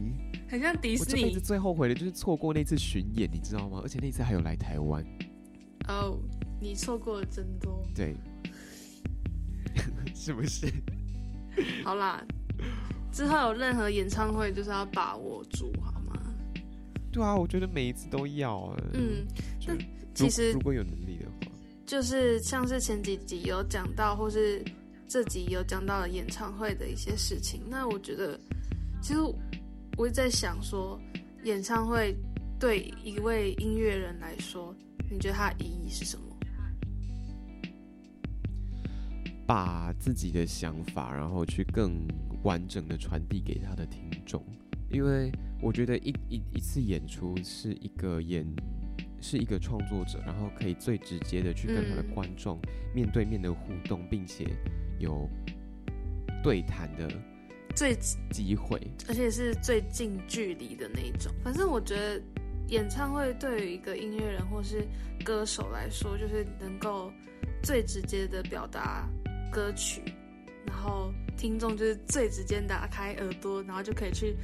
[0.48, 3.82] 很像迪士尼我这辈子最后悔的就是错过那次巡演，你知道吗？
[3.84, 5.04] 而且那次还有来台湾，
[5.88, 6.18] 哦。
[6.64, 7.84] 你错过了真多。
[7.96, 8.16] 对，
[10.14, 10.72] 是不是？
[11.84, 12.24] 好啦，
[13.12, 16.22] 之后有任何演唱会就是要把握住，好吗？
[17.12, 18.78] 对啊，我觉得每一次都要啊。
[18.94, 19.26] 嗯，
[19.60, 19.80] 就如
[20.14, 21.52] 其实如果有能力的话，
[21.86, 24.64] 就是像是前几集有讲到，或是
[25.08, 27.62] 这集有讲到演唱会的一些事情。
[27.70, 28.40] 那我觉得，
[29.02, 29.20] 其实
[29.98, 31.00] 我一直在想说，
[31.44, 32.16] 演唱会
[32.60, 34.76] 对一位音乐人来说，
[35.10, 36.26] 你觉得它的意义是什么？
[39.48, 42.08] 把自己的想法，然后去更
[42.44, 44.42] 完整的传递给他的听众，
[44.90, 45.30] 因为
[45.62, 48.46] 我觉得一一一次演出是一个演
[49.22, 52.60] 是一个创作者，然后可以最直接的去跟他的嗯观众
[52.94, 54.48] 面对面的互动，并且
[55.00, 55.30] 有
[56.44, 57.08] 对谈的
[57.76, 57.96] 最
[58.32, 58.82] 机会。
[59.08, 61.32] 而且是最近距离的那一种。
[61.44, 62.22] 反正我觉得
[62.70, 64.88] 演唱会对于一个音乐人或是
[65.24, 67.12] 歌手来说，就是能够
[67.62, 69.08] 最直接的表达
[69.52, 70.02] 歌曲，
[70.66, 74.36] 然后听众就是最直接打开耳朵，然后就可以去，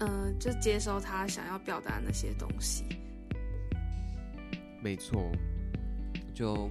[0.00, 2.84] 嗯、就接收他想要表达的那些东西。
[4.84, 5.32] 没错，
[6.34, 6.70] 就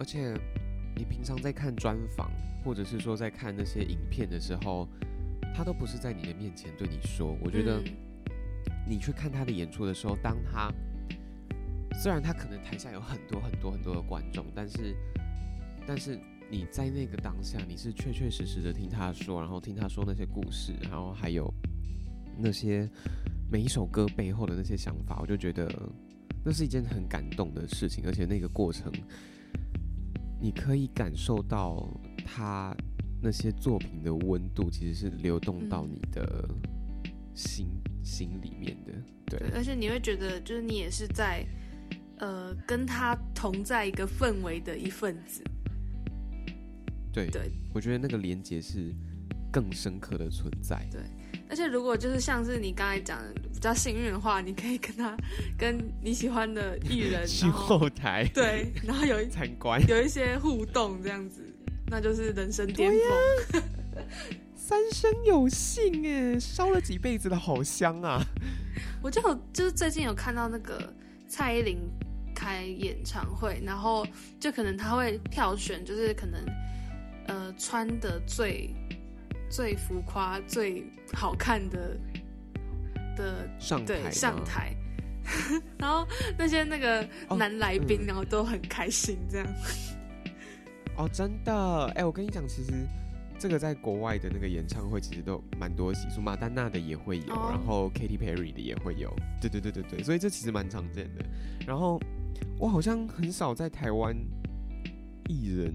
[0.00, 0.34] 而且
[0.96, 2.28] 你平常在看专访，
[2.64, 4.88] 或者是说在看那些影片的时候，
[5.54, 7.38] 他都不是在你的面前对你说。
[7.40, 7.84] 我觉得嗯
[8.84, 10.72] 你去看他的演出的时候，当他
[12.00, 14.96] 虽然他可能台下有很多很多很多的观众，但是
[15.86, 16.18] 但是
[16.50, 21.48] 你在那个当下，你是确确实实的听他说，然后听他说那些故事，然后还有
[22.36, 22.90] 那些
[23.48, 25.70] 每一首歌背后的那些想法，我就觉得
[26.44, 28.92] 那是一件很感动的事情，而且那个过程，
[30.40, 31.88] 你可以感受到
[32.24, 32.76] 他
[33.22, 36.48] 那些作品的温度，其实是流动到嗯你的
[37.34, 37.68] 心、
[38.02, 38.92] 心里面的。
[39.26, 41.46] 对对，而且你会觉得，就是你也是在，
[42.18, 45.42] 呃，跟他同在一个氛围的一份子。
[47.12, 48.92] 对对，我觉得那个连接是
[49.52, 50.86] 更深刻的存在。
[51.48, 55.16] 而且如果就是像是你刚才讲的比较幸运的话，你可以跟他
[55.58, 61.42] 跟你喜欢的艺人， 去后后台对，然后有一 参观，有一些互动这样子，
[61.88, 63.62] 那就是人生巅峰。
[64.56, 68.24] 三生有幸哎，烧了几辈子的好香啊！
[69.02, 70.90] 我就有就是最近有看到那个
[71.28, 71.78] 蔡依林
[72.34, 74.06] 开演唱会，然后
[74.40, 76.40] 就可能他会票选，就是可能
[77.26, 78.72] 呃穿的最
[79.52, 81.94] 最浮夸、最好看的
[83.14, 84.10] 的对上台吗？
[84.10, 84.74] 上台，
[85.76, 88.06] 然后那些那个哦男来宾，嗯。
[88.06, 89.46] 然后都很开心这样。
[90.96, 91.84] 哦，真的。
[91.94, 92.72] 哎，我跟你讲，其实
[93.38, 97.48] 这个在国外的那个演唱会其实都蛮多习俗，马丹娜的也会有，哦。
[97.50, 101.22] 然后 Katy Perry 的也会有，对对对对对，所以这其实蛮常见的。
[101.66, 102.00] 然后
[102.58, 104.16] 我好像很少在台湾
[105.28, 105.74] 艺人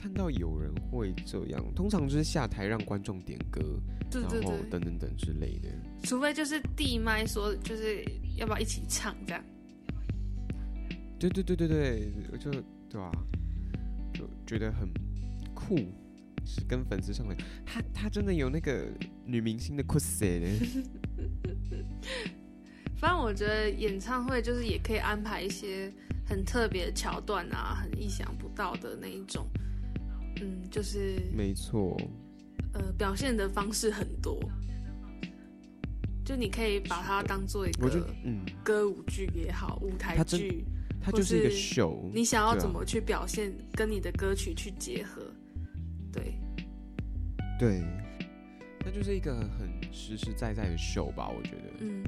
[0.00, 3.60] 看到有人会这样，通常就是下台让观众点歌，
[4.10, 5.68] 对对然后对，等等等之类的。
[6.04, 8.02] 除非就是递麦说就是
[8.36, 9.44] 要不要一起唱这样。
[11.18, 12.50] 对对对对对，我就
[12.88, 13.12] 对吧、
[14.14, 14.88] 就觉得很
[15.54, 15.76] 酷，
[16.46, 17.36] 是跟粉丝上来，
[17.66, 18.86] 他他真的有那个
[19.26, 20.46] 女明星的 cos 呢。
[22.96, 25.92] 反正我觉得演唱会就是也可以安排一些
[26.26, 29.46] 很特别的桥段啊，很意想不到的那一种，
[30.40, 31.96] 嗯，就是没错，
[32.72, 34.40] 呃表现的方式很多，
[36.24, 40.64] 就你可以把它当做一个嗯，歌舞剧也好，舞台剧，
[41.00, 45.22] 它就是一个秀你想要怎么去表现，跟你的歌曲去结合，
[46.12, 46.34] 对，
[47.58, 47.82] 对，
[48.84, 51.72] 那就是一个很实实在在的 show 吧，我觉得。
[51.80, 52.02] 嗯，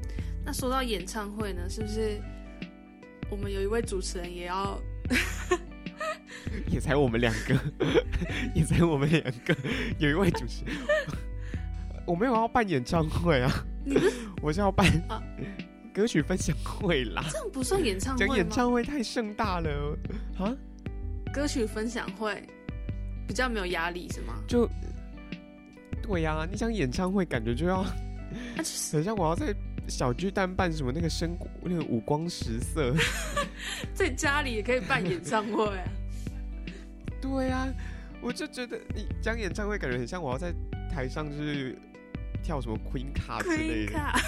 [0.45, 2.19] 那说到演唱会呢，是不是
[3.29, 4.79] 我们有一位主持人也要
[6.69, 7.59] 也才我们两个，
[8.53, 9.55] 也才我们两个，
[9.99, 10.75] 有一位主持人，
[12.05, 13.51] 我没有要办演唱会啊，
[13.85, 15.21] 你不是我是要办啊
[15.93, 17.23] 歌曲分享会啦。
[17.29, 19.97] 这样不算演唱会演唱会太盛大了
[20.37, 20.55] 啊！
[21.33, 22.43] 歌曲分享会
[23.27, 24.33] 比较没有压力是吗？
[24.47, 24.69] 就
[26.01, 27.95] 对呀、你想演唱会，感觉就要啊，
[28.57, 29.55] 就是很像我要在
[29.87, 32.93] 小巨蛋办什么那个声那个五光十色。
[33.93, 35.83] 在家里也可以办演唱会啊。
[37.23, 37.73] 对呀、
[38.21, 40.53] 我就觉得你讲演唱会，感觉很像我要在
[40.91, 41.73] 台上就是
[42.43, 43.93] 跳什么 Queen 卡之类的。
[43.93, 44.19] 卡，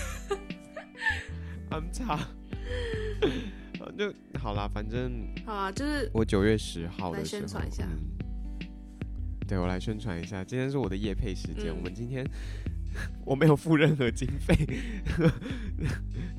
[1.70, 2.18] 安插，
[3.98, 5.12] 就好啦，反正
[5.46, 7.84] 好啊，就是我九月十号来的时候，宣传一下。
[7.86, 8.00] 嗯。
[9.46, 11.76] 对我来宣传一下，今天是我的夜配时间，嗯。
[11.78, 12.26] 我们今天
[13.26, 14.56] 我没有付任何经费，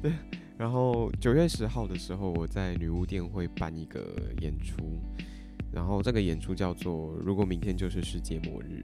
[0.03, 0.11] 对，
[0.57, 4.01] 然后九月十号的时候，我在女巫店会办一个
[4.41, 4.99] 演出，
[5.77, 8.81] 然后这个演出叫做“如果明天就是世界末日”，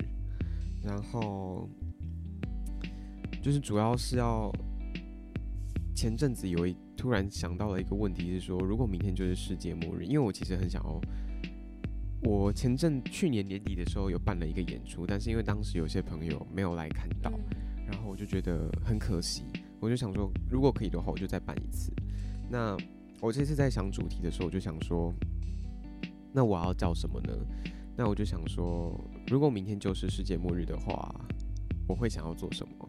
[0.85, 1.67] 然后
[3.41, 4.53] 就是主要是要
[5.97, 11.01] 前阵子有一突然想到了一个问题是说，如果明天就是世界末日，因为我其实很想要。
[12.25, 19.45] 我前阵去年年底的时候有办了一个演出，但是因为当时有些朋友没有来看到，嗯然后我就觉得很可惜，
[19.81, 21.91] 我就想说，如果可以的话，我就再办一次。
[22.51, 22.77] 那
[23.19, 25.11] 我这次在想主题的时候，我就想说，
[26.33, 27.33] 那我要叫什么呢？
[27.95, 31.15] 那我就想说，如果明天就是世界末日的话，
[31.87, 32.89] 我会想要做什么？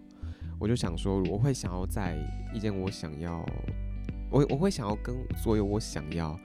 [0.59, 2.17] 我就想说，我会想要在
[2.53, 3.45] 一件我想要，
[4.31, 6.39] 我我会想要跟所有我想要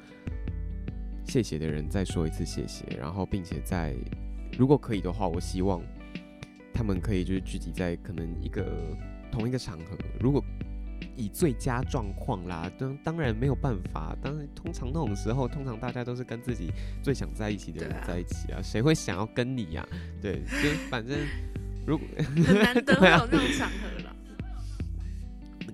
[1.25, 3.95] 谢谢的人再说一次谢谢，然后并且在
[4.59, 5.81] 如果可以的话，我希望
[6.75, 8.67] 他们可以就是聚集在可能一个
[9.31, 10.43] 同一个场合，如果
[11.19, 16.71] 以最佳状况啦，当当然没有办法，当然通常那种时候，通常大家都是跟自己
[17.03, 19.87] 最想在一起的人在一起啊，谁会想要跟你呀、
[20.23, 21.19] 对，就反正
[21.85, 24.15] 如果 很难得会有 那种场合了。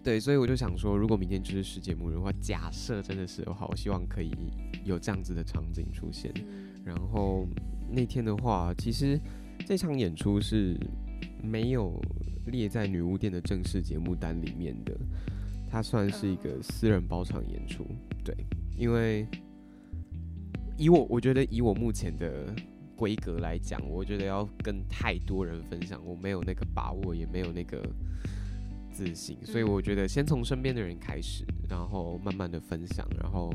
[0.02, 4.32] 对，所以我就想说，如果明天就是世界末日的话，假设真的是的话，我希望可以
[4.84, 6.30] 有这样子的场景出现。
[6.46, 7.46] 嗯，然后
[7.90, 9.18] 那天的话，其实
[9.64, 10.76] 这场演出是
[11.42, 12.00] 没有
[12.46, 14.94] 列在女巫店的正式节目单里面的，
[15.68, 17.86] 它算是一个私人包场演出。
[18.24, 18.34] 对，
[18.76, 19.26] 因为
[20.76, 22.46] 以我我觉得以我目前的
[22.96, 27.82] 规格来讲，我觉得要跟太多人分享，我没有那个把握，也没有那个
[28.92, 33.52] 自信，所以嗯我觉得先从身边的人开始，然后慢慢的分享，然后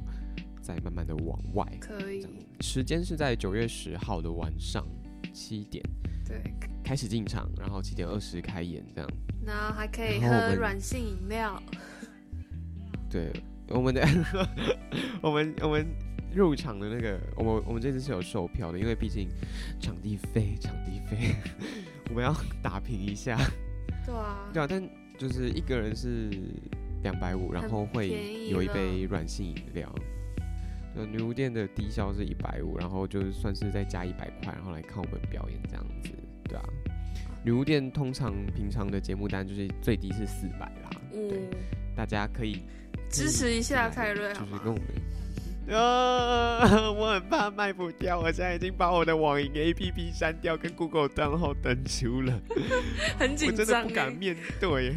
[0.61, 1.65] 再慢慢的往外。
[1.79, 2.25] 可以
[2.59, 4.85] 时间是在九月十号的晚上
[5.33, 5.83] 七点
[6.27, 6.41] 对，
[6.89, 9.07] 开始进场，然后七点二十开演，这样。
[9.45, 11.61] 然后还可以喝软性饮料。
[13.07, 13.31] 对，
[13.67, 14.01] 我们的
[15.21, 15.85] 我们我们
[16.33, 19.29] 入场的那个，我们我们这次是有售票的，因为毕竟
[19.79, 21.35] 场地费场地费
[22.09, 23.37] 我们要打平一下，
[24.03, 24.81] 对啊，对啊，但
[25.15, 26.31] 就是一个人是
[27.03, 29.93] 两百五，然后会有一杯软性饮料。
[30.95, 36.09] 呃，女巫店的低消是一百五，然后就算是再加一百块，然后来看我们表演这样子，
[36.49, 36.63] 对啊。
[37.45, 41.49] 女巫店通常平常的节目单就是最低是四百啦，对，嗯，
[41.95, 42.63] 大家可以
[43.09, 44.73] 支持一下泰瑞就是跟？
[44.73, 44.81] 我们。
[45.71, 52.33] 啊， 我很怕卖不掉，我现在已经把我的网银 APP 删掉，跟 Google 账号登出了，
[53.19, 54.13] 很我真的紧张不敢欸。
[54.15, 54.95] 面对。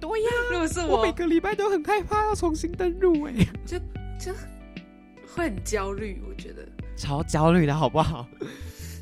[0.00, 3.34] 对呀、如果是我每我，个礼拜都很害怕要重新登录，哎，
[3.66, 3.78] 就
[4.18, 6.66] 就会很焦虑，我觉得。
[6.96, 8.26] 超焦虑的好不好？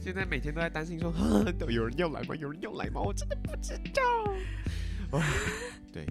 [0.07, 2.36] 现在每天都在担心说，啊，都有人要来吗？
[2.36, 3.00] 有人要来吗？
[3.00, 4.02] 我真的不知道。
[5.11, 5.20] 哦，
[5.92, 6.07] 对，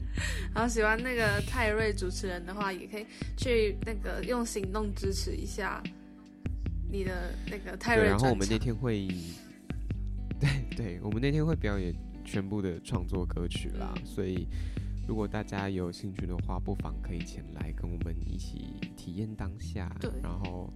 [0.54, 3.06] 然后喜欢那个泰瑞主持人的话，也可以
[3.38, 5.82] 去那个用行动支持一下
[6.92, 8.08] 你的那个泰，瑞。
[8.08, 9.08] 然后我们那天会，
[10.42, 14.46] 对对，我们那天会表演全部的创作歌曲啦，嗯所以
[15.08, 19.90] 如果大家有兴趣的话，不妨可以前来跟我们一起体验当下。
[20.02, 20.70] 对然后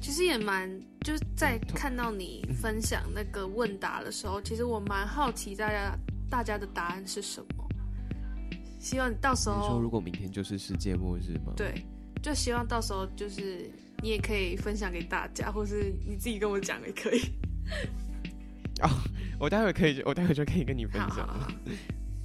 [0.00, 0.70] 其实也蛮
[1.06, 5.96] 就是在嗯看到你分享那个问答的时候，其实我蛮好奇大家
[6.28, 7.64] 大家的答案是什么。
[8.80, 11.72] 希望你到时你说候如果明天就是世界末日吗？，对，
[12.20, 13.70] 就希望到时候就是
[14.02, 17.22] 你也可以分享给大家，或是你自己跟我讲也可以。
[19.38, 21.28] 我待会可以，我待会就可以跟你分享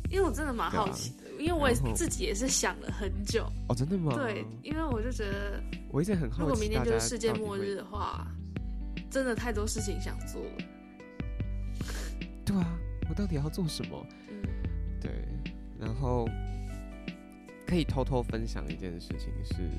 [0.09, 3.45] 因为我真的蛮好奇的，因为我也自己也是想了很久。
[3.69, 4.11] 哦，真的吗？
[4.15, 5.61] 对，因为我就觉得，
[5.91, 8.27] 我一直很好奇，如果明天就是世界末日，的话，
[9.11, 10.51] 真的太多事情想做了。
[12.45, 14.07] 对啊，我到底要做什么？
[14.29, 14.41] 嗯，
[15.01, 15.11] 对，
[15.77, 16.27] 然后
[17.67, 19.69] 可以偷偷分享一件事情是，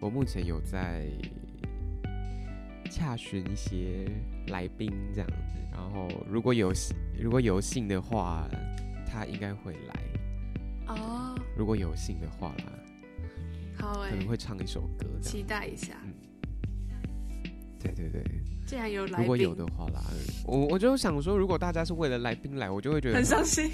[0.00, 1.06] 我目前有在
[2.90, 4.10] 洽询一些
[4.48, 8.48] 来宾这样子，然后如果有幸如果有幸的话，
[9.06, 10.02] 他应该会来。
[10.88, 12.64] 哦，如果有幸的话啦，
[13.78, 15.42] 好哎、可能会唱一首歌这期。
[15.42, 15.94] 待一下。
[16.02, 16.19] 对
[18.08, 20.02] 对对，既然有来宾，如果有的话啦，
[20.46, 23.70] 我我就想说，如果大家是为了来宾来，我就会觉得很伤心。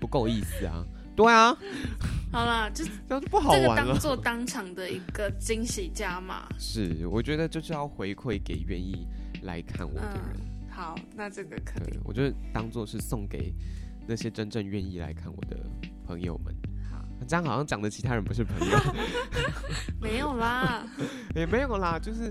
[0.00, 0.84] 不够意思啊。
[1.16, 1.52] 对啊，
[2.30, 3.76] 好啦，就就 不好这个玩。
[3.76, 6.48] 当做当场的一个惊喜加码。
[6.58, 9.04] 是，我觉得就是要回馈给愿意
[9.42, 10.36] 来看我的人。
[10.36, 13.52] 嗯，好，那这个可以。，我觉得当做是送给
[14.06, 15.58] 那些真正愿意来看我的
[16.06, 16.54] 朋友们。
[16.88, 18.78] 好，这样好像讲的其他人不是朋友，
[20.00, 20.86] 没有啦。
[21.34, 21.98] 也没有啦。
[21.98, 22.30] 就是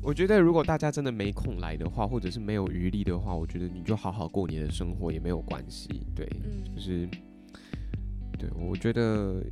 [0.00, 5.88] 我觉得，如果大家真的没空来的话，或者是没有余力的话，我觉得你就好好过你的生活也没有关系。
[6.14, 7.06] 对，嗯就是
[8.38, 9.42] 对我觉得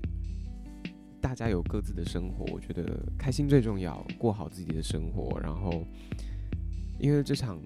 [1.21, 2.85] 大家有各自的生活，我觉得
[3.19, 5.39] 开心最重要，过好自己的生活。
[5.41, 5.85] 然后，
[6.99, 7.61] 因为这场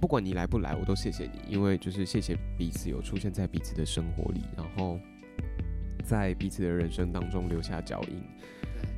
[0.00, 4.98] 不管你来不来，我都谢谢你，因为就是谢谢彼此有出现在彼此的生活里，然后
[6.04, 8.22] 在彼此的人生当中留下脚印。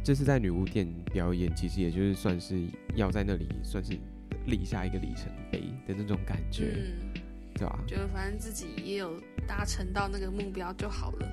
[0.05, 2.61] 这次在女巫店表演，其实也就是算是
[2.95, 3.99] 要在那里算是
[4.47, 7.23] 立下一个里程碑的那种感觉，嗯，
[7.55, 11.29] 对吧、觉得反正自己也有达成到那个目标就好了。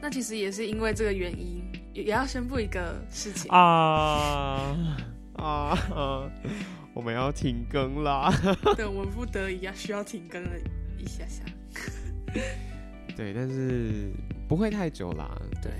[0.00, 1.60] 那其实也是因为这个原因，
[1.92, 3.50] 也也要宣布一个事情。
[3.52, 4.96] 啊
[5.34, 6.30] 啊！
[6.94, 8.32] 我们要停更啦。
[8.76, 10.50] 对，我们不得已要需要停更了
[10.96, 11.42] 一下下。
[13.16, 14.12] 对，但是
[14.46, 15.36] 不会太久啦。
[15.60, 15.72] 对，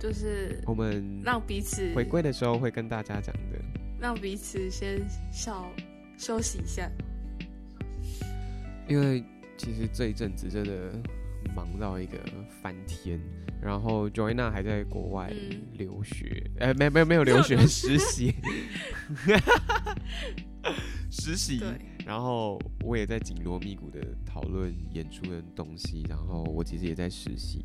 [0.00, 3.60] 就是我们让彼此回归的时候会跟大家讲的。
[4.00, 4.98] 让彼此先
[5.30, 5.70] 稍
[6.16, 6.90] 休息一下。
[8.88, 9.22] 因为
[9.58, 10.90] 其实这一阵子真的
[11.54, 12.18] 忙到一个
[12.62, 13.20] 翻天，
[13.60, 18.34] 然后 Joanna 还在国外嗯留学，呃，没有没有没有留学，实习，
[21.10, 21.62] 实习。
[22.06, 27.62] 然后我也在紧锣密鼓的讨论演出的东西，然后我其实也在实习，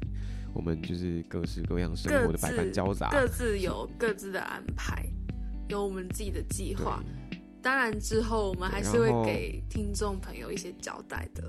[0.56, 3.12] 我们就是各式各样生活的百般交杂。
[3.12, 5.06] 各自有各自的安排，
[5.68, 7.04] 有我们自己的计划。
[7.62, 11.44] 当然之后我们还是会给听众朋友一些交代的。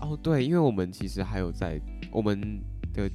[0.00, 1.80] 哦，对，因为我们其实还有在
[2.12, 2.60] 我们
[2.92, 3.10] 的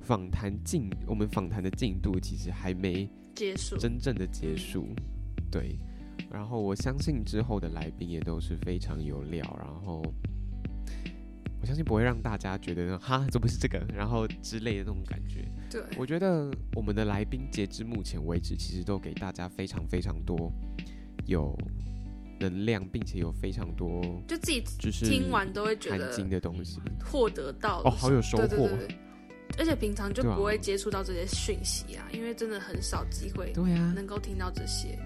[0.00, 4.88] 访谈进，我们访谈的进度其实还没结束，真正的结束，
[5.50, 5.78] 对。
[6.30, 10.02] 然后我相信之后的来宾也都是非常有料，然后
[11.60, 15.44] 我相信不会让大家觉得哈怎么是这个，然后之类的那种感觉。
[15.70, 20.52] 对，我觉得我们的来宾截至目前为止，其实都给大家非常非常多
[21.26, 21.58] 有
[22.38, 26.80] 能量，并且有非常多就自己就是听完都会觉含得金的东西。
[27.04, 28.96] 获得到哦好有收获对对对对
[29.58, 34.98] 而且平常就不会接触到这些讯息啊，因为真的很少机会对啊，能够听到这些。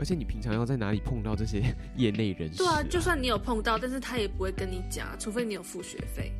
[0.00, 1.62] 而且你平常要在哪里碰到这些
[1.94, 6.32] 业内人士、对啊，就算你有碰到，但是他也不会跟你讲，除非你有付学费，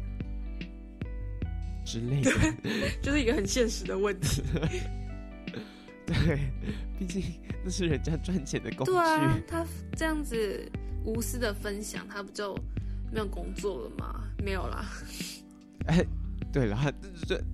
[1.84, 2.30] 之类的。
[3.02, 4.42] 就是一个很现实的问题。
[6.06, 6.40] 对，
[6.98, 7.22] 毕竟
[7.62, 8.92] 那是人家赚钱的工具。
[8.92, 10.66] 对啊，他这样子
[11.04, 12.56] 无私的分享，他不就
[13.12, 14.24] 没有工作了吗？
[14.42, 14.86] 没有啦，
[15.86, 16.02] 哎，
[16.50, 16.90] 对啦，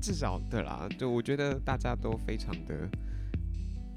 [0.01, 2.89] 至少对啦，就我觉得大家都非常的，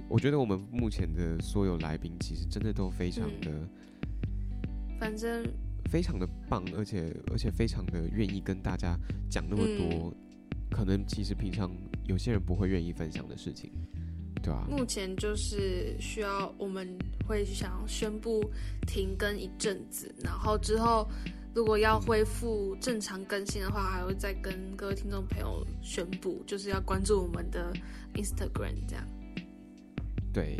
[0.10, 3.52] 我觉得我们目前的所有来宾其实真的都非常的、
[5.00, 5.46] 反正
[5.90, 8.98] 非常的棒，而且而且非常的愿意跟大家
[9.30, 10.12] 讲那么多，
[10.72, 11.72] 可能其实平常
[12.06, 13.72] 有些人不会愿意分享的事情。
[14.42, 16.98] 对啊，目前就是需要我们
[17.28, 18.44] 会想宣布
[18.88, 21.08] 停更一阵子，然后之后
[21.54, 27.72] 如果要恢复正常更新的话，还会再跟各位听众朋友宣布，就是要关注我们的
[28.16, 29.06] Instagram 这样。
[30.34, 30.58] 对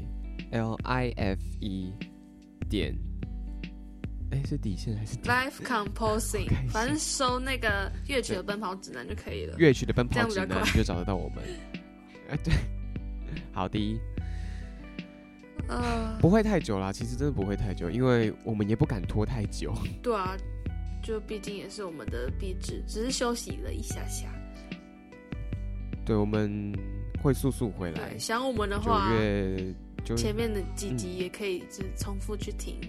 [0.52, 1.94] ，L I F E
[2.70, 2.96] 点，
[4.32, 9.56] 哎，是底线还是 Life Composing， 反正搜那个乐曲的奔跑指南就可以了。
[9.58, 11.44] 乐曲的奔跑指南，就找得到我们。
[12.30, 12.54] 哎，对，
[13.52, 14.00] 好的，
[15.68, 19.74] 呃，不会太久啦，其实真的不会太久，因为我们也不敢拖太久。
[20.02, 20.38] 对啊，
[21.04, 24.28] 就毕竟也是我们的壁纸，只是休息了一下下。
[26.06, 26.72] 对，我们
[27.22, 28.20] 会速速回来对，。
[28.20, 32.80] 想我们的九话，月就前面的几集也可以就是重复去听。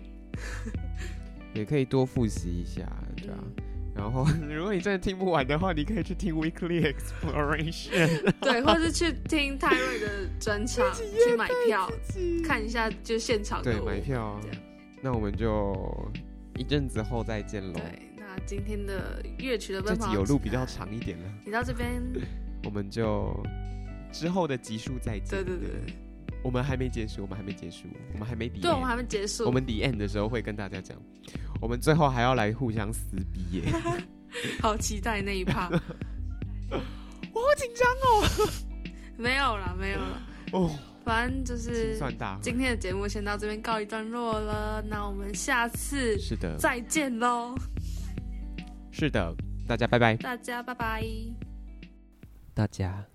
[1.55, 3.39] 也可以多复习一下，对啊。
[3.43, 11.91] 嗯然后， 如果你真的听不完的话，你可以去听 Weekly Exploration， 对，或是去听泰瑞的专场，去买票
[12.47, 14.41] 看一下，就现场的对，买票啊。
[15.03, 16.09] 那我们就
[16.57, 17.73] 一阵子后再见喽。
[17.75, 17.83] 对，
[18.17, 22.01] 那今天的乐曲的这奔跑集有路比较长一点了，你到这边，
[22.65, 23.35] 我们就
[24.13, 25.29] 之后的集数再见。
[25.31, 25.95] 对对对对，
[26.43, 28.61] 我们还没结束，我们还没结束，我们还没底。
[28.61, 30.97] 对，我们还没结束，我们 the end 的时候会跟大家讲，
[31.61, 33.65] 我们最后还要来互相撕逼耶，
[34.61, 35.69] 好期待那一趴。
[37.33, 37.89] 我好紧张
[39.17, 40.71] 没有啦，没有啦，哦，
[41.05, 42.39] 反正就是算大。
[42.43, 47.55] 今天的节目先到这边告一段落了，那我们下次是的，再见喽，
[48.91, 49.35] 是的，
[49.69, 50.17] 大家拜拜。
[50.17, 51.05] 大家拜拜。
[52.55, 53.05] 大家